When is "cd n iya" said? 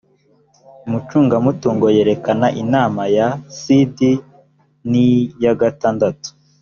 3.59-5.53